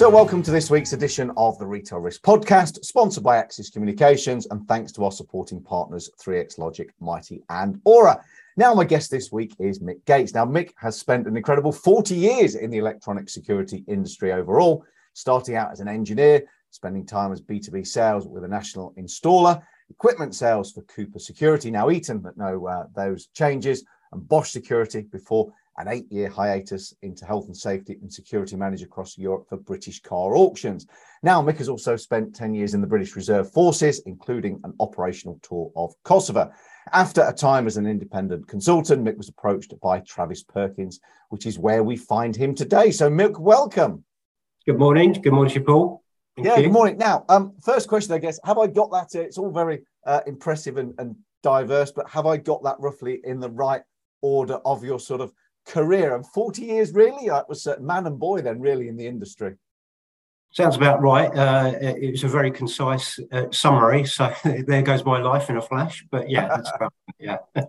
[0.00, 4.46] So, welcome to this week's edition of the Retail Risk Podcast, sponsored by Axis Communications,
[4.46, 8.18] and thanks to our supporting partners 3x Logic, Mitie, and Auror.
[8.56, 10.32] Now, my guest this week is Mick Gates.
[10.32, 15.56] Now, Mick has spent an incredible 40 years in the electronic security industry overall, starting
[15.56, 20.72] out as an engineer, spending time as B2B sales with a national installer, equipment sales
[20.72, 25.88] for Cooper Security, now Eaton, but no uh, those changes, and Bosch Security before an
[25.88, 30.36] eight year hiatus into health and safety and security manager across Europe for British car
[30.36, 30.86] auctions.
[31.22, 35.38] Now, Mick has also spent 10 years in the British Reserve Forces, including an operational
[35.42, 36.50] tour of Kosovo.
[36.92, 41.58] After a time as an independent consultant, Mick was approached by Travis Perkins, which is
[41.58, 42.90] where we find him today.
[42.90, 44.04] So, Mick, welcome.
[44.66, 45.12] Good morning.
[45.12, 46.02] Good morning Paul.
[46.36, 46.62] Thank yeah, you.
[46.64, 46.98] good morning.
[46.98, 49.18] Now, um, first question, I guess, have I got that?
[49.18, 53.20] Uh, it's all very uh, impressive and, and diverse, but have I got that roughly
[53.24, 53.82] in the right
[54.22, 55.32] order of your sort of
[55.66, 56.14] career.
[56.14, 59.56] And 40 years really i was man and boy then really in the industry.
[60.52, 61.30] Sounds about right.
[61.32, 64.04] Uh, it was a very concise uh, summary.
[64.04, 66.04] So there goes my life in a flash.
[66.10, 67.38] But yeah that's about, yeah.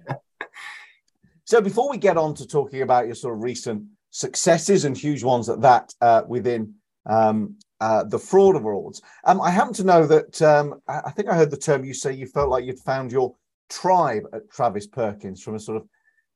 [1.46, 5.24] So before we get on to talking about your sort of recent successes and huge
[5.24, 6.76] ones at that uh, within
[7.06, 11.36] um, uh, the fraud awards um, i happen to know that um, i think i
[11.36, 13.34] heard the term you say you felt like you'd found your
[13.70, 15.88] tribe at travis perkins from a sort of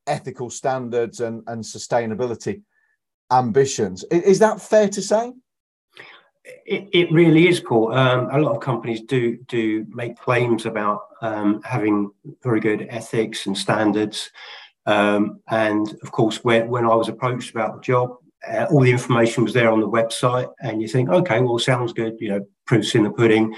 [0.08, 2.62] ethical standards and, and sustainability
[3.32, 4.04] ambitions.
[4.12, 5.34] Is that fair to say?
[6.66, 7.94] It, it really is, Paul.
[7.94, 12.12] Um, a lot of companies do do make claims about um, having
[12.44, 14.30] very good ethics and standards.
[14.86, 18.18] Um, and of course, when, when I was approached about the job,
[18.48, 21.94] uh, all the information was there on the website, and you think, okay, well, sounds
[21.94, 22.18] good.
[22.20, 23.56] You know, proofs in the pudding.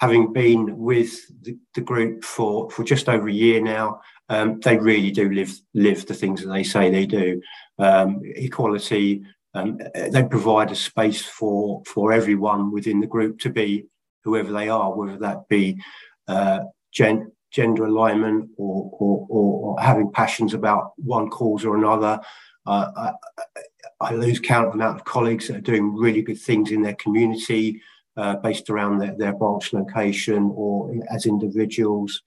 [0.00, 4.76] Having been with the, the group for for just over a year now, um, they
[4.76, 7.40] really do live live the things that they say they do.
[7.78, 9.22] Um, equality.
[9.54, 13.86] Um, they provide a space for for everyone within the group to be
[14.24, 15.80] whoever they are, whether that be
[16.28, 16.60] uh,
[16.92, 22.20] gen- gender alignment or, or, or, having passions about one cause or another.
[22.66, 23.12] Uh, I,
[24.00, 26.82] I, lose count of the amount of colleagues that are doing really good things in
[26.82, 27.80] their community
[28.18, 32.22] uh, based around their, their branch location or as individuals.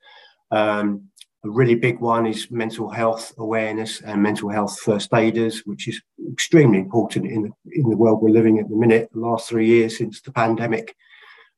[0.50, 1.11] Um,
[1.44, 6.00] a really big one is mental health awareness and mental health first aiders, which is
[6.32, 9.50] extremely important in the, in the world we're living in at the minute, the last
[9.50, 10.96] three years since the pandemic.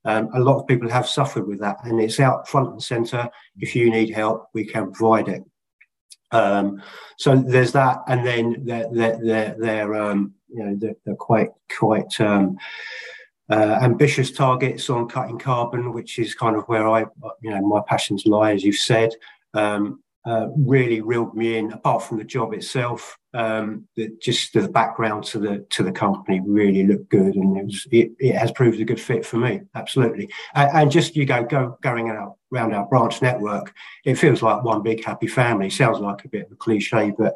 [0.06, 3.30] Um, a lot of people have suffered with that, and it's out front and centre.
[3.58, 5.44] If you need help, we can provide it.
[6.32, 6.82] Um,
[7.18, 11.52] so there's that, and then they're they're they're, they're um, you know they're, they're quite
[11.78, 12.58] quite um,
[13.50, 17.06] uh, ambitious targets on cutting carbon, which is kind of where I
[17.42, 19.14] you know my passions lie, as you've said
[19.54, 21.74] um, uh, really reeled me in.
[21.74, 26.42] Apart from the job itself, um, the, just the background to the to the company
[26.46, 29.62] really looked good, and it was it, it has proved a good fit for me.
[29.76, 33.74] Absolutely, and, and just you go go going out around our branch network,
[34.06, 35.70] it feels like one big happy family.
[35.70, 37.36] Sounds like a bit of a cliche, but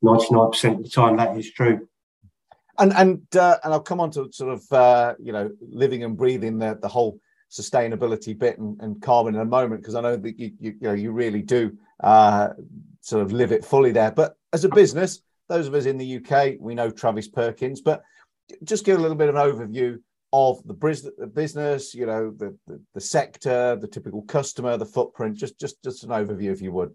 [0.00, 1.88] ninety nine percent of the time that is true.
[2.78, 6.16] And and uh, and I'll come on to sort of uh, you know living and
[6.16, 7.18] breathing the the whole
[7.50, 10.88] sustainability bit and, and carbon in a moment because I know that you, you, you
[10.88, 12.50] know you really do uh,
[13.00, 14.10] sort of live it fully there.
[14.10, 18.02] But as a business, those of us in the UK, we know Travis Perkins, but
[18.64, 19.98] just give a little bit of an overview
[20.32, 20.74] of the
[21.34, 25.36] business, you know, the, the, the sector, the typical customer, the footprint.
[25.36, 26.94] Just just just an overview, if you would.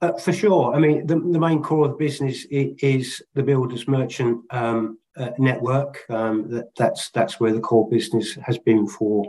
[0.00, 0.74] Uh, for sure.
[0.74, 5.30] I mean, the, the main core of the business is, the builders merchant um, uh,
[5.38, 6.00] network.
[6.10, 9.24] Um, that, that's that's where the core business has been for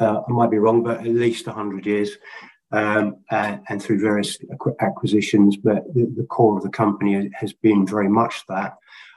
[0.00, 2.10] uh, I might be wrong, but at least 100 years,
[2.72, 4.38] um, and, and, through various
[4.80, 5.56] acquisitions.
[5.56, 8.76] But the, the, core of the company has been very much that.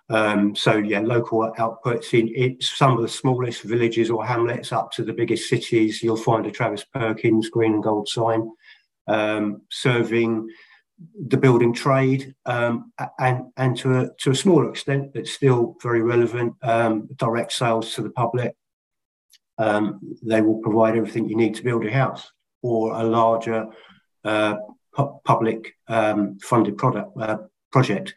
[0.10, 4.92] Um, so yeah, local outputs in it, some of the smallest villages or hamlets up
[4.94, 8.50] to the biggest cities, you'll find a Travis Perkins green and gold sign
[9.08, 10.48] um, serving
[11.28, 16.02] the building trade um, and and to a to a smaller extent, but still very
[16.02, 16.54] relevant.
[16.62, 18.56] Um, direct sales to the public,
[19.60, 23.68] um, they will provide everything you need to build a house or a larger
[24.24, 24.56] uh,
[24.94, 27.38] pu- public um, funded product uh,
[27.72, 28.16] project.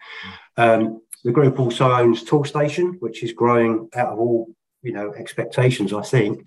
[0.56, 4.48] Um, the group also owns Toolstation, which is growing out of all
[4.82, 6.46] you know expectations, I think.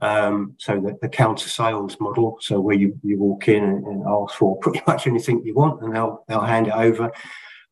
[0.00, 4.04] Um, so the, the, counter sales model, so where you, you walk in and, and,
[4.06, 7.10] ask for pretty much anything you want, and they'll they'll hand it over.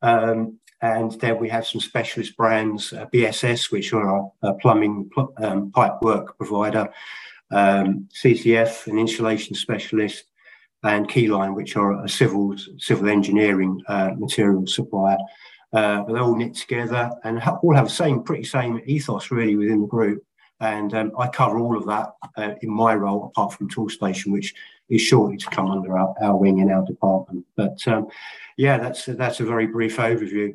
[0.00, 5.32] Um, and then we have some specialist brands, uh, BSS, which are a plumbing pl-
[5.38, 6.92] um, pipe work provider,
[7.50, 10.24] um, CCF, an insulation specialist,
[10.82, 15.16] and Keyline, which are a civil civil engineering uh, material supplier.
[15.72, 19.56] uh, they all knit together and ha- all have the same, pretty same ethos really
[19.56, 20.22] within the group.
[20.60, 24.54] And um, I cover all of that uh, in my role, apart from Toolstation, which
[24.90, 27.46] is shortly to come under our, our wing in our department.
[27.56, 28.08] But um,
[28.58, 30.54] yeah, that's that's a very brief overview.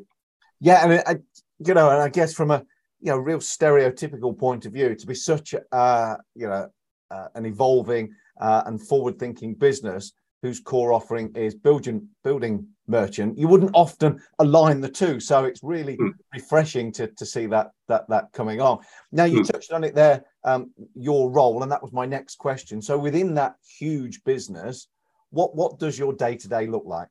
[0.60, 1.16] Yeah, I mean, I,
[1.60, 2.64] you know, and I guess from a
[3.02, 6.70] you know real stereotypical point of view, to be such a you know
[7.12, 13.48] uh, an evolving uh, and forward-thinking business whose core offering is building building merchant, you
[13.48, 15.20] wouldn't often align the two.
[15.20, 16.12] So it's really mm.
[16.34, 18.80] refreshing to, to see that that that coming on.
[19.12, 19.52] Now you mm.
[19.52, 22.82] touched on it there, um, your role, and that was my next question.
[22.82, 24.88] So within that huge business,
[25.30, 27.08] what what does your day to day look like?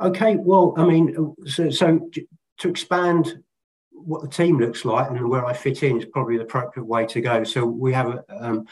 [0.00, 2.08] Okay, well, I mean, so, so
[2.58, 3.42] to expand
[3.90, 7.06] what the team looks like and where I fit in is probably the appropriate way
[7.06, 7.44] to go.
[7.44, 8.66] So we have a, um,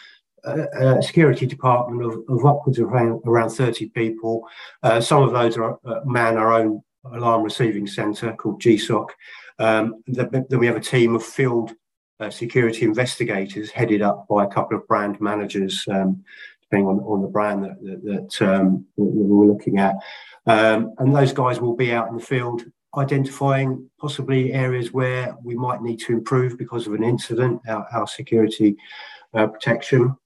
[0.44, 4.46] a, security department of, of upwards of around, around 30 people.
[4.82, 6.82] Uh, some of those are uh, man our own
[7.12, 9.08] alarm receiving centre called GSOC.
[9.58, 11.72] Um, then we have a team of field
[12.20, 16.24] uh, security investigators headed up by a couple of brand managers, um,
[16.70, 19.94] depending on, on the brand that, that, that, um, that we're looking at.
[20.46, 22.64] Um, and those guys will be out in the field
[22.96, 28.06] identifying possibly areas where we might need to improve because of an incident, our, our
[28.06, 28.74] security
[29.34, 30.16] uh, protection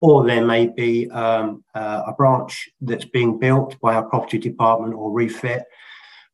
[0.00, 4.94] or there may be um, uh, a branch that's being built by our property department
[4.94, 5.64] or refit.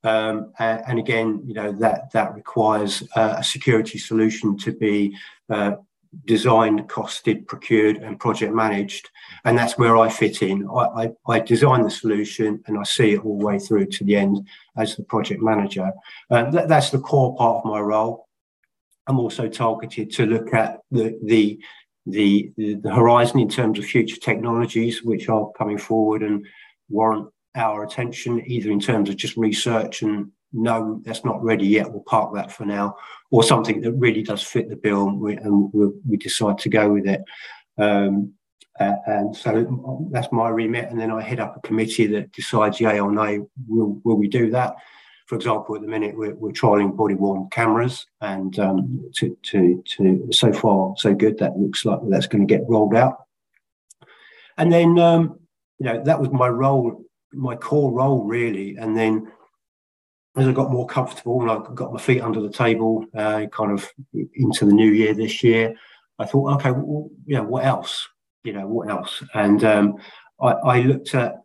[0.02, 5.16] Um, and again, you know that that requires uh, a security solution to be
[5.48, 5.76] uh,
[6.24, 9.10] designed, costed, procured, and project managed.
[9.44, 10.68] And that's where I fit in.
[10.68, 14.04] I, I, I, design the solution and I see it all the way through to
[14.04, 14.46] the end
[14.76, 15.90] as the project manager.
[16.30, 18.28] Uh, that, that's the core part of my role.
[19.06, 21.60] I'm also targeted to look at the, the
[22.06, 26.44] the, the, horizon in terms of future technologies which are coming forward and
[26.90, 31.90] warrant our attention, either in terms of just research and no, that's not ready yet,
[31.90, 32.96] we'll park that for now,
[33.30, 36.68] or something that really does fit the bill and we, and we, we decide to
[36.68, 37.22] go with it.
[37.76, 38.32] Um,
[38.80, 40.90] uh, and so that's my remit.
[40.90, 44.28] And then I head up a committee that decides, yay or nay, will, will we
[44.28, 44.76] do that?
[45.26, 49.82] For example, at the minute we're, we're trialing body worn cameras, and um, to, to,
[49.96, 51.38] to so far so good.
[51.38, 53.24] That looks like that's going to get rolled out.
[54.58, 55.40] And then um,
[55.78, 58.76] you know that was my role, my core role really.
[58.76, 59.32] And then
[60.36, 63.70] as I got more comfortable and I got my feet under the table, uh, kind
[63.70, 63.88] of
[64.34, 65.74] into the new year this year,
[66.18, 68.08] I thought, okay, well, know, what else?
[68.42, 69.22] You know, what else?
[69.34, 69.96] And um,
[70.40, 71.36] I, I, looked at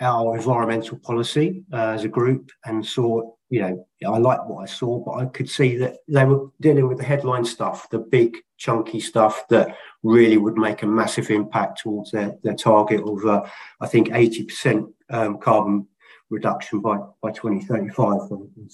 [0.00, 4.66] our environmental policy uh, as a group and saw, you know, I liked what I
[4.66, 8.36] saw, but I could see that they were dealing with the headline stuff, the big
[8.58, 13.42] chunky stuff that really would make a massive impact towards their, their target of, uh,
[13.80, 15.86] I think, 80% um, carbon
[16.32, 18.68] reduction by, by 2035 in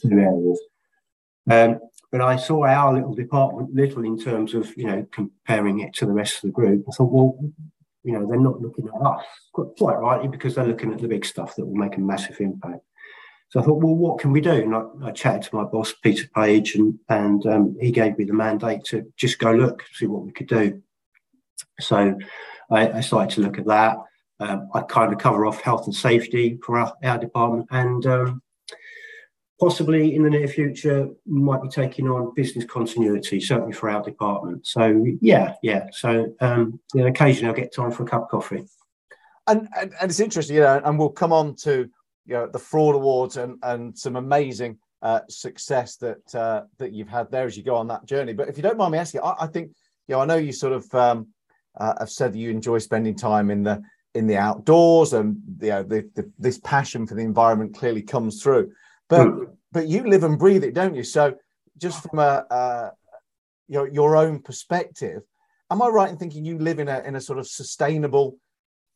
[0.00, 0.60] two areas.
[1.50, 1.80] Um,
[2.10, 6.06] but I saw our little department little in terms of, you know, comparing it to
[6.06, 6.84] the rest of the group.
[6.88, 7.38] I thought, well,
[8.04, 11.24] you know, they're not looking at us quite rightly because they're looking at the big
[11.24, 12.80] stuff that will make a massive impact.
[13.48, 14.50] So I thought, well, what can we do?
[14.50, 18.24] And I, I chatted to my boss, Peter Page, and, and um, he gave me
[18.24, 20.82] the mandate to just go look, see what we could do.
[21.80, 22.18] So
[22.70, 23.96] I, I started to look at that.
[24.44, 28.42] Um, I kind of cover off health and safety for our, our department and um,
[29.60, 34.66] possibly in the near future might be taking on business continuity, certainly for our department.
[34.66, 35.86] So yeah, yeah.
[35.92, 38.64] So um, you know, occasionally I'll get time for a cup of coffee.
[39.46, 41.88] And, and, and it's interesting, you know, and we'll come on to
[42.26, 47.08] you know the fraud awards and and some amazing uh, success that uh, that you've
[47.08, 48.32] had there as you go on that journey.
[48.32, 49.72] But if you don't mind me asking, I, I think
[50.08, 51.28] you know I know you sort of um,
[51.78, 53.82] uh, have said that you enjoy spending time in the
[54.14, 58.42] in the outdoors and you know the, the, this passion for the environment clearly comes
[58.42, 58.72] through.
[59.08, 59.46] But mm.
[59.72, 61.04] but you live and breathe it, don't you?
[61.04, 61.34] So
[61.78, 62.90] just from a, a
[63.68, 65.22] your your own perspective,
[65.70, 68.36] am I right in thinking you live in a in a sort of sustainable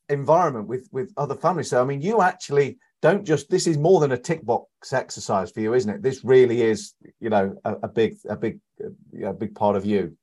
[0.08, 1.70] environment with with other families?
[1.70, 5.50] So I mean, you actually don't just this is more than a tick box exercise
[5.50, 6.02] for you, isn't it?
[6.02, 8.60] This really is, you know, a, a big a big
[9.24, 10.16] a big part of you.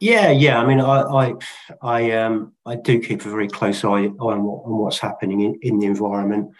[0.00, 0.60] Yeah, yeah.
[0.60, 1.34] I mean, I, I,
[1.82, 5.58] I, um, I do keep a very close eye on, what, on what's happening in,
[5.62, 6.50] in the environment,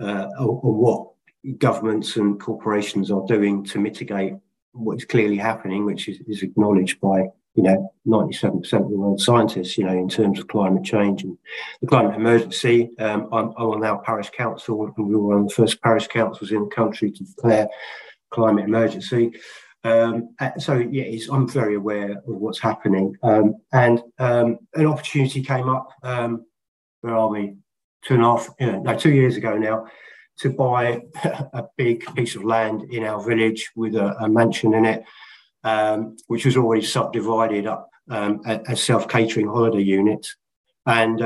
[0.00, 1.10] uh, or what
[1.58, 4.34] governments and corporations are doing to mitigate
[4.72, 9.20] what is clearly happening, which is, is acknowledged by you know 97% of the world
[9.20, 11.38] scientists, you know, in terms of climate change and
[11.80, 12.90] the climate emergency.
[12.98, 16.08] Um, I'm, I'm, on our parish council, and we were one of the first parish
[16.08, 17.68] councils in the country to declare
[18.30, 19.32] climate emergency.
[19.84, 25.68] Um, so yeah, I'm very aware of what's happening, um, and um, an opportunity came
[25.68, 25.90] up.
[26.02, 26.46] Um,
[27.02, 27.56] where are we?
[28.02, 29.86] Two and a half, you know, no, two years ago now
[30.38, 34.84] to buy a big piece of land in our village with a, a mansion in
[34.84, 35.04] it,
[35.64, 40.34] um, which was already subdivided up um, as self catering holiday units.
[40.86, 41.22] And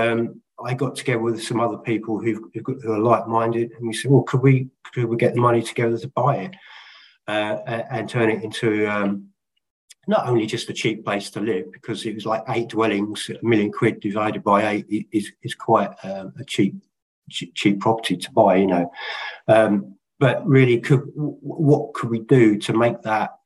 [0.65, 4.11] I got together with some other people who who are like minded, and we said,
[4.11, 6.57] "Well, could we could we get the money together to buy it
[7.29, 9.29] uh, and turn it into um,
[10.07, 13.47] not only just a cheap place to live because it was like eight dwellings, a
[13.47, 16.75] million quid divided by eight is is quite um, a cheap
[17.31, 18.91] cheap property to buy, you know.
[19.47, 23.39] Um, but really, could what could we do to make that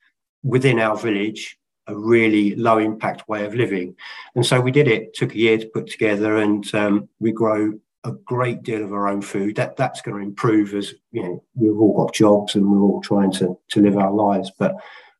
[0.42, 1.58] within our village
[1.88, 3.96] a really low impact way of living?
[4.36, 5.14] And so we did it.
[5.14, 7.72] took a year to put together, and um, we grow
[8.04, 9.56] a great deal of our own food.
[9.56, 13.00] That that's going to improve as you know we've all got jobs and we're all
[13.00, 14.74] trying to to live our lives, but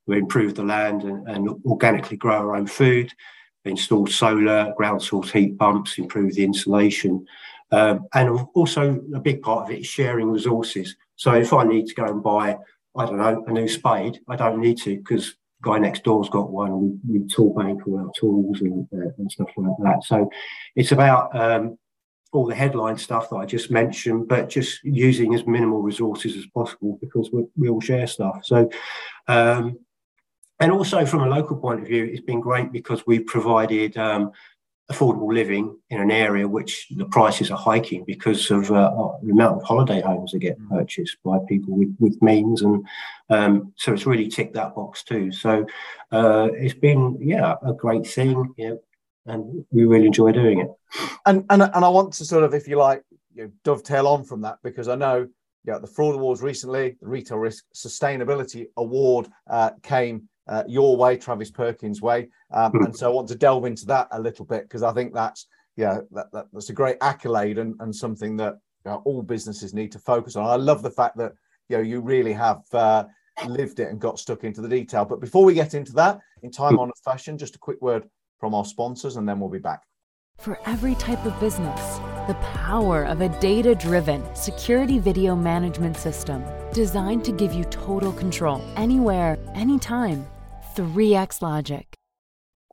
[0.07, 3.13] we improve the land and, and organically grow our own food.
[3.65, 7.25] We installed solar, ground source heat pumps, improve the insulation.
[7.71, 10.97] Um, and also a big part of it is sharing resources.
[11.17, 12.59] So if I need to go and buy,
[12.97, 16.51] I don't know, a new spade, I don't need to because guy next door's got
[16.51, 17.01] one.
[17.07, 20.05] We, we tool bank all our tools and, uh, and stuff like that.
[20.05, 20.29] So
[20.75, 21.79] it's about um,
[22.33, 26.47] all the headline stuff that I just mentioned, but just using as minimal resources as
[26.47, 28.41] possible because we, we all share stuff.
[28.45, 28.71] So
[29.29, 29.79] um,
[30.63, 34.31] and also from a local point of view, it's been great because we've provided um,
[34.93, 38.91] affordable living in an area which the prices are hiking because of uh,
[39.23, 42.63] the amount of holiday homes that get purchased by people with, with means.
[42.63, 42.87] And
[43.31, 45.33] um, so it's really ticked that box too.
[45.33, 45.67] So
[46.13, 48.55] uh, it's been, yeah, a great thing.
[49.27, 50.69] And we really enjoy doing it.
[51.27, 53.03] And, and, and I want to sort of, if you like,
[53.35, 55.29] you know, dovetail on from that because I know
[55.65, 61.17] yeah, the Fraud Awards recently, the Retail Risk Sustainability Award uh, came uh, your way,
[61.17, 62.29] Travis Perkins' way.
[62.53, 62.85] Um, mm.
[62.87, 65.47] And so I want to delve into that a little bit because I think that's
[65.77, 69.73] yeah that, that, that's a great accolade and, and something that you know, all businesses
[69.73, 70.45] need to focus on.
[70.45, 71.33] I love the fact that
[71.69, 73.05] you know you really have uh,
[73.47, 75.05] lived it and got stuck into the detail.
[75.05, 77.05] But before we get into that, in time honored mm.
[77.05, 78.09] fashion, just a quick word
[78.43, 79.85] from our sponsors, and then we'll be back.
[80.39, 86.45] For every type of business, the power of a data driven security video management system
[86.73, 90.27] designed to give you total control anywhere, anytime.
[90.75, 91.87] 3x Logic.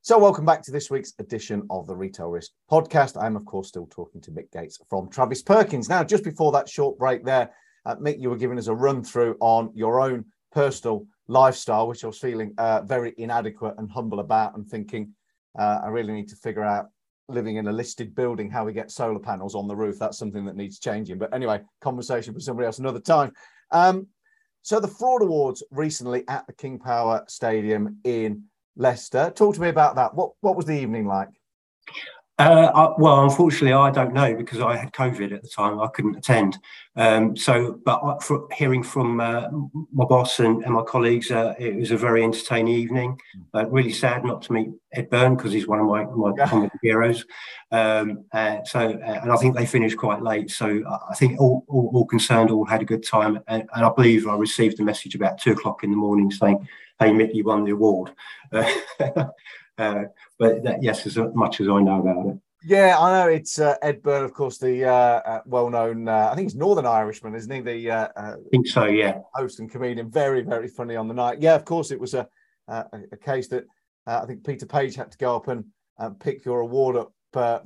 [0.02, 3.22] So, welcome back to this week's edition of the Retail Risk Podcast.
[3.22, 5.88] I'm, of course, still talking to Mick Gates from Travis Perkins.
[5.88, 7.52] Now, just before that short break there,
[7.86, 12.04] uh, Mick, you were giving us a run through on your own personal lifestyle, which
[12.04, 15.14] I was feeling uh, very inadequate and humble about, and thinking
[15.58, 16.88] uh, I really need to figure out
[17.28, 20.00] living in a listed building how we get solar panels on the roof.
[20.00, 21.18] That's something that needs changing.
[21.18, 23.32] But anyway, conversation for somebody else another time.
[23.72, 24.08] Um,
[24.62, 28.44] so the Fraud Awards recently at the King Power Stadium in
[28.76, 29.32] Leicester.
[29.36, 30.14] Talk to me about that.
[30.16, 31.30] What what was the evening like?
[32.40, 35.78] Uh, I, well, unfortunately, I don't know because I had COVID at the time.
[35.82, 36.58] I couldn't attend.
[36.96, 39.50] Um, so, but I, for, hearing from uh,
[39.92, 43.20] my boss and, and my colleagues, uh, it was a very entertaining evening.
[43.54, 46.48] Uh, really sad not to meet Ed Byrne because he's one of my, my yeah.
[46.48, 47.26] comedy heroes.
[47.72, 50.50] Um, uh, so, uh, and I think they finished quite late.
[50.50, 53.38] So, I think all, all, all concerned all had a good time.
[53.50, 56.66] And, and, I believe I received a message about two o'clock in the morning saying,
[57.00, 58.14] "Hey, Mick, you won the award."
[59.80, 60.04] Uh,
[60.38, 62.38] but that, yes, as much as I know about it.
[62.66, 66.10] Yeah, I know it's uh, Ed Byrne, of course, the uh, uh, well-known.
[66.10, 67.62] Uh, I think he's Northern Irishman, isn't he?
[67.62, 68.86] The uh, I think so.
[68.86, 71.42] Yeah, host and comedian, very, very funny on the night.
[71.42, 72.28] Yeah, of course, it was a
[72.68, 73.66] a case that
[74.06, 75.66] I think Peter Page had to go up and
[76.20, 77.14] pick your award up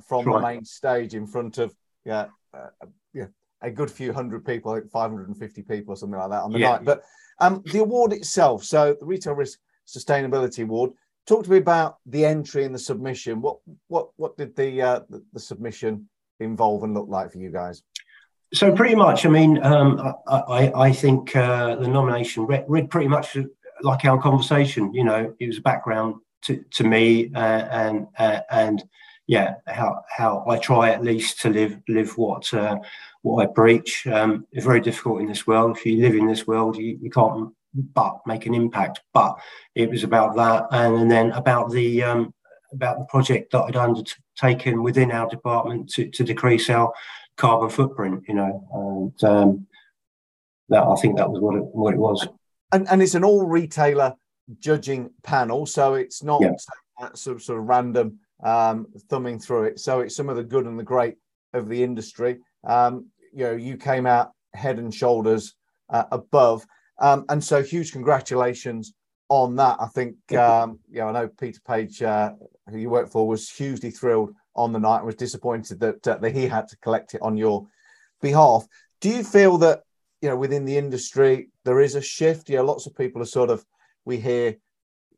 [0.06, 0.34] from right.
[0.34, 2.26] the main stage in front of yeah,
[3.12, 3.26] yeah,
[3.62, 6.60] a good few hundred people, I think 550 people or something like that on the
[6.60, 6.70] yeah.
[6.72, 6.84] night.
[6.84, 7.02] But
[7.40, 10.92] um, the award itself, so the Retail Risk Sustainability Award,
[11.26, 13.40] talk to me about the entry and the submission.
[13.40, 16.08] What what what did the uh, the, the submission
[16.40, 17.82] involve and look like for you guys?
[18.52, 22.88] So pretty much, I mean, um, I, I, I think uh, the nomination read, read,
[22.88, 23.36] pretty much
[23.82, 24.94] like our conversation.
[24.94, 28.84] You know, it was a background to, to me, uh, and uh, and
[29.26, 32.76] yeah, how how I try at least to live live what uh,
[33.22, 34.06] what I preach.
[34.06, 35.76] Um, it's very difficult in this world.
[35.76, 39.00] If you live in this world, you, you can't but make an impact.
[39.12, 39.38] But
[39.74, 42.34] it was about that, and, and then about the um,
[42.72, 46.92] about the project that I'd undertaken within our department to, to decrease our
[47.36, 48.24] carbon footprint.
[48.28, 49.66] You know, and um,
[50.68, 52.26] that I think that was what it what it was.
[52.72, 54.14] And and it's an all retailer
[54.58, 56.52] judging panel, so it's not yeah.
[57.14, 59.80] sort of, sort of random um, thumbing through it.
[59.80, 61.16] So it's some of the good and the great
[61.52, 62.38] of the industry.
[62.64, 65.54] Um, you know, you came out head and shoulders
[65.90, 66.66] uh, above.
[66.98, 68.94] Um, and so, huge congratulations
[69.28, 69.76] on that.
[69.80, 72.32] I think, um, you know, I know Peter Page, uh,
[72.70, 76.18] who you work for, was hugely thrilled on the night and was disappointed that, uh,
[76.18, 77.66] that he had to collect it on your
[78.20, 78.66] behalf.
[79.00, 79.82] Do you feel that
[80.24, 82.48] you know, within the industry, there is a shift.
[82.48, 83.62] You know, lots of people are sort of,
[84.06, 84.56] we hear,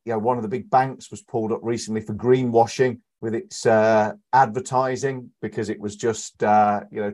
[0.05, 3.67] you know, one of the big banks was pulled up recently for greenwashing with its
[3.67, 7.13] uh, advertising because it was just, uh, you know,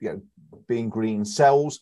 [0.00, 0.22] you know,
[0.66, 1.80] being green sells.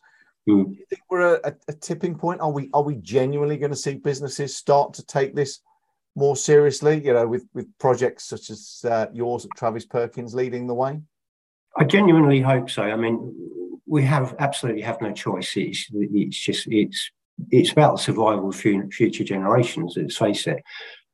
[0.48, 0.64] Mm.
[0.64, 2.40] Do you think we're at a, a tipping point?
[2.40, 5.60] Are we are we genuinely going to see businesses start to take this
[6.16, 7.04] more seriously?
[7.04, 11.00] You know, with with projects such as uh, yours at Travis Perkins leading the way.
[11.76, 12.82] I genuinely hope so.
[12.82, 13.34] I mean,
[13.86, 15.56] we have absolutely have no choice.
[15.56, 17.10] It's it's just it's
[17.50, 19.94] it's about the survival of future generations.
[19.96, 20.62] Let's face it.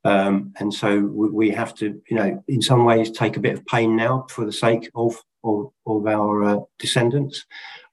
[0.03, 3.55] Um, and so we, we, have to, you know, in some ways take a bit
[3.55, 7.45] of pain now for the sake of of, of our uh, descendants.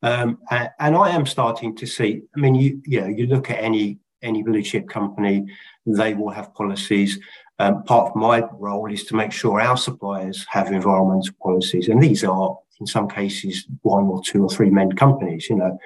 [0.05, 2.25] Um, and, I am starting to see.
[2.37, 5.47] I mean, you you know, you look at any any blue chip company,
[5.87, 7.19] they will have policies.
[7.59, 12.03] Um, part of my role is to make sure our suppliers have environmental policies, and
[12.03, 15.49] these are in some cases one or two or three men companies.
[15.49, 15.79] You know,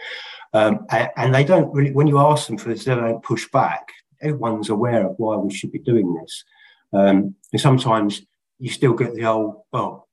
[0.53, 1.93] um, and, and, they don't really.
[1.93, 3.87] When you ask them for this, they don't push back.
[4.21, 6.45] Everyone's aware of why we should be doing this,
[6.93, 8.23] um, and sometimes
[8.59, 10.09] you still get the old, well,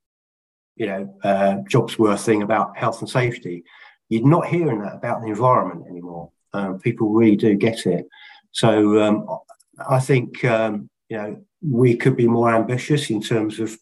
[0.75, 3.63] you know, uh, jobs worth thing about health and safety.
[4.09, 6.31] You're not hearing that about the environment anymore.
[6.53, 8.07] Um, people really do get it.
[8.51, 9.27] So um,
[9.89, 13.77] I think um, you know we could be more ambitious in terms of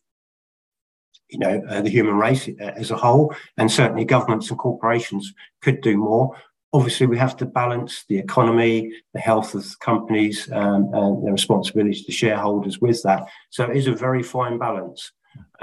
[1.30, 5.34] you know uh, the human race uh, as a whole, and certainly governments and corporations
[5.62, 6.36] could do more.
[6.76, 12.02] Obviously, we have to balance the economy, the health of companies, um, and the responsibility
[12.04, 13.28] to shareholders with that.
[13.52, 15.12] So it is a very fine balance.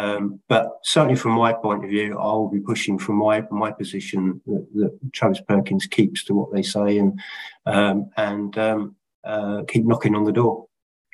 [0.00, 4.40] Um, but certainly, from my point of view, I'll be pushing from my my position
[4.46, 7.20] that, that Travis Perkins keeps to what they say and
[7.66, 10.66] um, and um, uh, keep knocking on the door.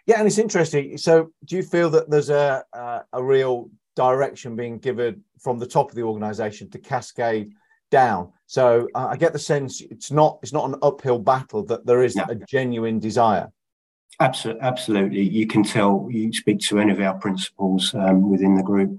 [0.06, 0.96] Yeah, and it's interesting.
[0.98, 5.66] So, do you feel that there's a a, a real direction being given from the
[5.66, 7.52] top of the organisation to cascade
[7.90, 8.32] down?
[8.46, 12.04] So, uh, I get the sense it's not it's not an uphill battle; that there
[12.04, 12.26] is yeah.
[12.28, 13.50] a genuine desire.
[14.18, 15.22] Absolutely, absolutely.
[15.22, 16.08] You can tell.
[16.10, 18.98] You speak to any of our principals um, within the group,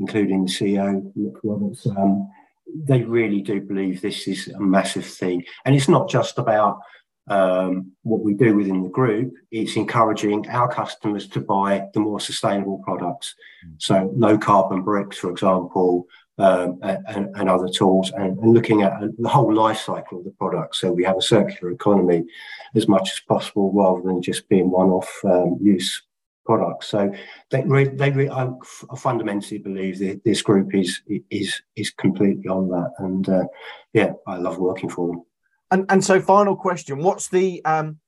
[0.00, 1.86] including the CEO Nick Roberts.
[1.86, 2.28] Um,
[2.74, 6.80] they really do believe this is a massive thing, and it's not just about
[7.28, 9.32] um, what we do within the group.
[9.52, 13.74] It's encouraging our customers to buy the more sustainable products, mm.
[13.78, 18.92] so low carbon bricks, for example, um, and, and, other tools, and, and, looking at
[19.18, 20.76] the whole life cycle of the product.
[20.76, 22.24] So we have a circular economy
[22.74, 26.02] as much as possible, rather than just being one-off um, use
[26.44, 26.88] products.
[26.88, 27.12] So
[27.50, 28.30] they, re- they re-
[28.96, 33.44] fundamentally believe that this group is is is completely on that, and uh,
[33.92, 35.22] yeah, I love working for them.
[35.70, 37.98] And and so, final question: What's the um,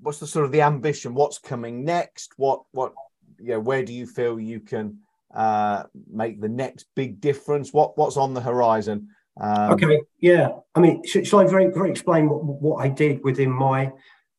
[0.00, 1.14] what's the sort of the ambition?
[1.14, 2.32] What's coming next?
[2.36, 2.92] What what
[3.38, 3.56] yeah?
[3.56, 4.98] Where do you feel you can
[5.34, 7.72] uh, make the next big difference?
[7.72, 9.08] What what's on the horizon?
[9.40, 10.50] Um, okay, yeah.
[10.74, 13.86] I mean, should, should I very, very explain what, what I did within my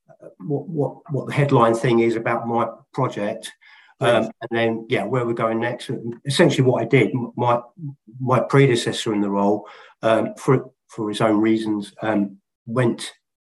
[0.10, 3.52] uh, what, what what the headline thing is about my project,
[4.00, 5.90] um, and then yeah, where we're going next.
[6.26, 7.62] Essentially, what I did, my
[8.20, 9.68] my predecessor in the role,
[10.02, 13.12] um, for for his own reasons, um, went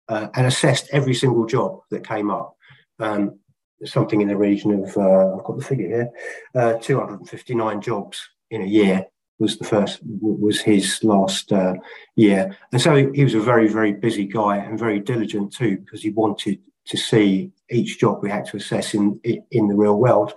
[0.08, 2.56] uh, and assessed every single job that came up.
[2.98, 3.38] Um,
[3.84, 6.10] something in the region of, uh, I've got the figure here,
[6.54, 9.06] uh, 259 jobs in a year
[9.38, 11.74] was the first, was his last uh,
[12.14, 12.56] year.
[12.72, 16.10] And so he was a very, very busy guy and very diligent too, because he
[16.10, 20.32] wanted to see each job we had to assess in, in the real world.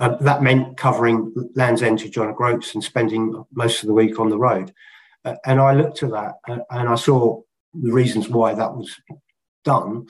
[0.00, 4.18] Um, that meant covering Land's End to John O'Groats and spending most of the week
[4.18, 4.72] on the road.
[5.24, 7.40] Uh, and I looked at that uh, and I saw
[7.74, 9.00] the reasons why that was
[9.64, 10.06] done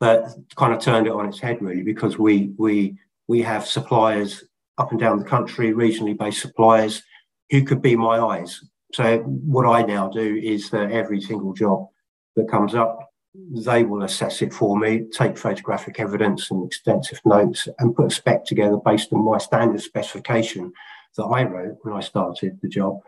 [0.00, 4.44] but kind of turned it on its head really because we we we have suppliers
[4.78, 7.02] up and down the country, regionally based suppliers
[7.50, 8.62] who could be my eyes.
[8.94, 11.88] So what I now do is that every single job
[12.36, 17.68] that comes up, they will assess it for me, take photographic evidence and extensive notes,
[17.78, 20.72] and put a spec together based on my standard specification
[21.16, 23.00] that I wrote when I started the job.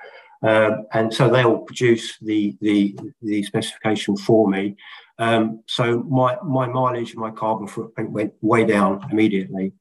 [0.43, 4.77] Um, and so they will produce the, the, the specification for me.
[5.21, 9.73] Um, so my, my mileage and my carbon footprint went way down immediately.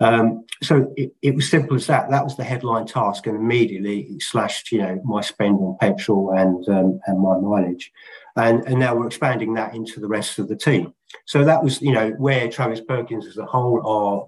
[0.00, 2.10] Um, so it, it, was simple as that.
[2.10, 6.32] That was the headline task, and immediately it slashed, you know, my spend on petrol
[6.32, 7.92] and um, and my mileage.
[8.36, 10.94] And, and now we're expanding that into the rest of the team.
[11.26, 14.26] So that was, you know, where Travis Perkins as a whole are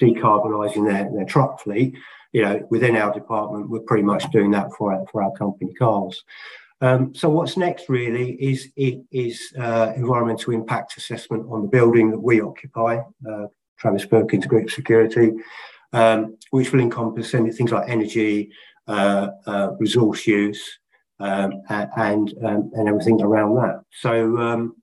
[0.00, 1.94] decarbonising their, their truck fleet
[2.32, 5.72] you know, within our department, we're pretty much doing that for our, for our company
[5.74, 6.22] cars.
[6.80, 12.18] Um, so what's next really is is uh, environmental impact assessment on the building that
[12.18, 13.46] we occupy, uh,
[13.78, 15.32] Travis Perkins Group Security,
[15.92, 18.50] um, which will encompass things like energy,
[18.88, 20.62] uh, uh resource use,
[21.18, 23.82] um, and um, and everything around that.
[24.00, 24.76] So um,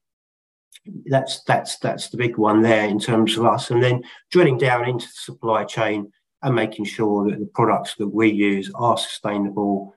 [1.07, 4.87] that's that's that's the big one there in terms of us, and then drilling down
[4.87, 6.11] into the supply chain
[6.43, 9.95] and making sure that the products that we use are sustainable,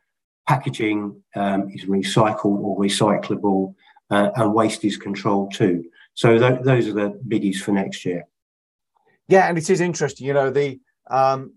[0.51, 3.73] packaging um, is recycled or recyclable,
[4.11, 5.85] uh, and waste is controlled too.
[6.15, 8.25] So th- those are the biggies for next year.
[9.29, 10.27] Yeah, and it is interesting.
[10.27, 11.55] You know the um,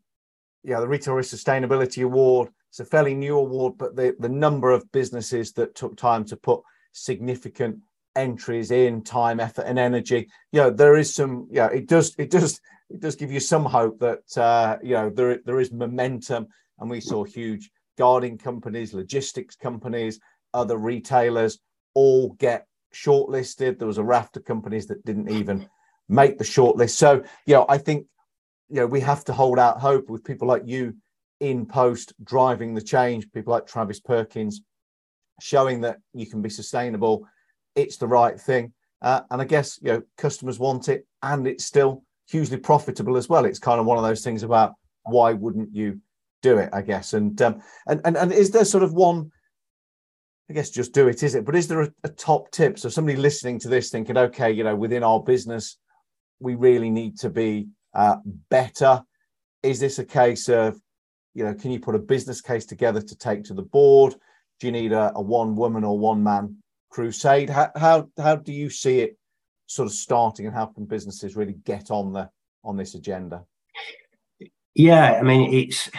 [0.64, 2.50] yeah the Retail Sustainability Award.
[2.70, 6.38] It's a fairly new award, but the the number of businesses that took time to
[6.38, 7.80] put significant
[8.16, 12.30] entries in time effort and energy you know there is some yeah it does it
[12.30, 16.46] does it does give you some hope that uh, you know there there is momentum
[16.78, 20.20] and we saw huge guarding companies logistics companies
[20.54, 21.60] other retailers
[21.94, 25.68] all get shortlisted there was a raft of companies that didn't even
[26.10, 28.06] make the shortlist so you know i think
[28.70, 30.96] you know we have to hold out hope with people like you
[31.40, 34.62] in post driving the change people like travis perkins
[35.42, 37.26] showing that you can be sustainable
[37.76, 38.74] it's the right thing.
[39.02, 43.28] Uh, and I guess you know customers want it, and it's still hugely profitable as
[43.28, 43.46] well.
[43.46, 46.00] It's kind of one of those things about why wouldn't you
[46.44, 46.70] do it?
[46.72, 47.14] I guess.
[47.14, 49.32] And um, and and and is there sort of one?
[50.50, 51.46] I guess just do it, is it?
[51.46, 52.78] But is there a, a top tip?
[52.78, 55.78] So somebody listening to this thinking, okay, you know, within our business,
[56.40, 58.18] we really need to be uh,
[58.50, 59.02] better.
[59.64, 60.78] Is this a case of,
[61.34, 64.16] you know, can you put a business case together to take to the board?
[64.60, 66.58] Do you need a, a one woman or one man
[66.94, 67.50] crusade.
[67.50, 69.18] How, how how do you see it
[69.66, 72.30] sort of starting, and how can businesses really get on the
[72.64, 73.44] on this agenda?
[74.76, 75.90] Yeah, I mean it's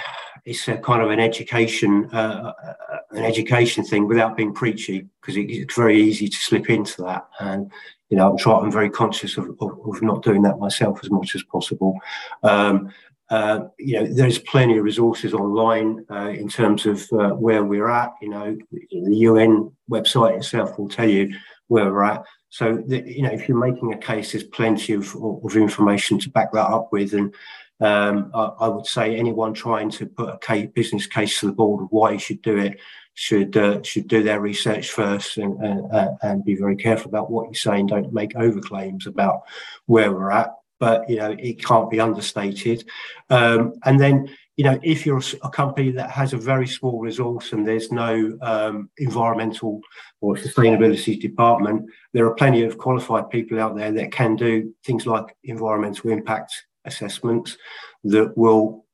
[0.44, 2.74] it's a kind of an education uh, uh
[3.10, 7.70] an education thing without being preachy because it's very easy to slip into that and
[8.10, 11.10] you know I'm trying I'm very conscious of, of, of not doing that myself as
[11.10, 11.98] much as possible
[12.42, 12.90] um,
[13.30, 17.88] uh, you know, there's plenty of resources online uh, in terms of uh, where we're
[17.88, 18.12] at.
[18.20, 21.34] You know, the UN website itself will tell you
[21.68, 22.22] where we're at.
[22.50, 26.30] So, the, you know, if you're making a case, there's plenty of, of information to
[26.30, 27.14] back that up with.
[27.14, 27.34] And
[27.80, 31.52] um, I, I, would say anyone trying to put a case, business case to the
[31.52, 32.78] board of why you should do it
[33.14, 37.44] should uh, should do their research first and, and, and be very careful about what
[37.44, 37.86] you're saying.
[37.86, 39.42] Don't make over claims about
[39.86, 42.84] where we're at but you know it can't be understated.
[43.30, 47.52] Um, and then you know if you're a company that has a very small resource
[47.52, 49.80] and there's no um, environmental
[50.20, 55.06] or sustainability department, there are plenty of qualified people out there that can do things
[55.06, 56.52] like environmental impact
[56.84, 57.56] assessments
[58.04, 58.84] that will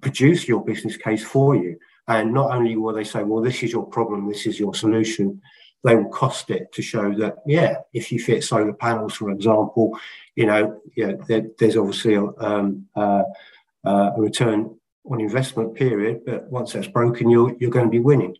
[0.00, 1.78] produce your business case for you.
[2.08, 5.40] And not only will they say, well, this is your problem, this is your solution,
[5.84, 9.98] they will cost it to show that, yeah, if you fit solar panels, for example,
[10.34, 13.22] you know, yeah, there, there's obviously a, um, uh,
[13.84, 14.74] uh, a return
[15.10, 18.36] on investment period, but once that's broken, you're, you're going to be winning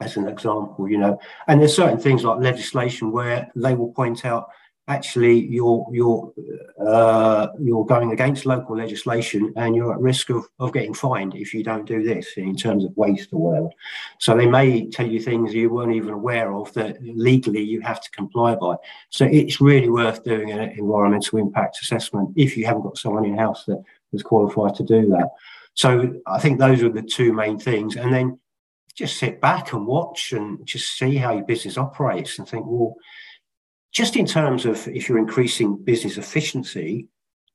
[0.00, 1.18] as an example, you know.
[1.46, 4.50] And there's certain things like legislation where they will point out
[4.88, 6.32] actually you're you're
[6.84, 11.52] uh, you're going against local legislation and you're at risk of, of getting fined if
[11.52, 13.68] you don't do this in terms of waste or whatever.
[14.18, 18.00] So they may tell you things you weren't even aware of that legally you have
[18.00, 18.76] to comply by.
[19.10, 23.36] So it's really worth doing an environmental impact assessment if you haven't got someone in
[23.36, 25.28] house that is qualified to do that.
[25.74, 27.96] So I think those are the two main things.
[27.96, 28.40] And then
[28.96, 32.96] just sit back and watch and just see how your business operates and think, well,
[33.92, 37.08] just in terms of if you're increasing business efficiency,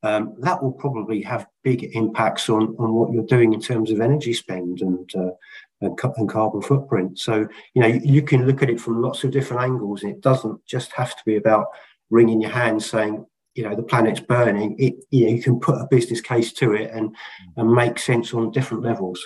[0.04, 4.02] um, that will probably have big impacts on, on what you're doing in terms of
[4.02, 5.32] energy spend and, uh,
[5.80, 7.17] and, and, carbon footprint.
[7.17, 10.04] So, you know, you, you, can look at it from lots of different angles.
[10.04, 11.67] And it doesn't just have to be about
[12.10, 14.76] wringing your hands saying, you know, the planet's burning.
[14.78, 17.15] It, you know, you can put a business case to it and,
[17.56, 19.26] and make sense on different levels.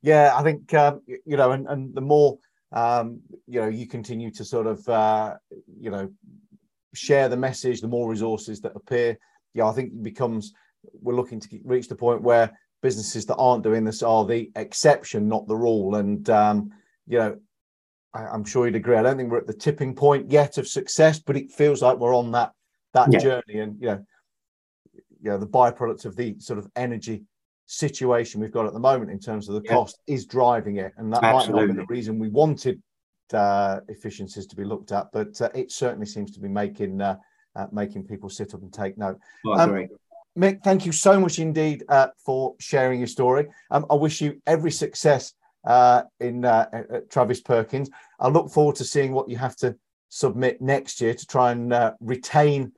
[0.00, 2.38] Yeah, I think, um, you know, and, and the more
[2.72, 5.34] um, you know you continue to sort of uh,
[5.78, 6.10] you know
[6.94, 9.16] share the message the more resources that appear.
[9.54, 10.52] Yeah i think it becomes
[11.00, 12.50] we're looking to reach the point where
[12.82, 15.96] businesses that aren't doing this are the exception not the rule.
[15.96, 16.70] And um,
[17.06, 17.36] you know
[18.12, 18.96] I, am sure you'd agree.
[18.96, 21.98] I don't think we're at the tipping point yet of success but it feels like
[21.98, 22.52] we're on that
[22.94, 23.18] that yeah.
[23.18, 23.60] journey.
[23.60, 24.04] And you know
[25.22, 27.24] you know the byproduct of the sort of energy
[27.72, 29.72] situation we've got at the moment in terms of the yeah.
[29.72, 31.52] cost is driving it, and that Absolutely.
[31.52, 32.82] might not be the reason we wanted
[33.32, 37.16] uh, efficiencies to be looked at, but uh, it certainly seems to be making uh,
[37.56, 39.18] uh making people sit up and take note.
[39.46, 39.88] Oh, um,
[40.38, 43.46] Mick, thank you so much indeed uh, for sharing your story.
[43.70, 45.32] Um, I wish you every success
[45.66, 46.42] uh, in
[47.10, 47.90] Travis Perkins.
[48.20, 49.76] I look forward to seeing what you have to
[50.08, 52.72] submit next year to try and retain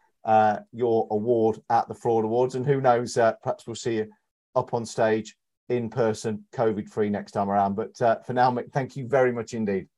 [0.72, 4.10] your award at the Fraud Awards, and who knows, perhaps we'll see you
[4.54, 5.36] up on stage
[5.68, 7.74] in person, COVID free next time around.
[7.74, 9.88] But uh, for now, Mick, thank you very much indeed.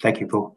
[0.00, 0.56] Thank you, Paul.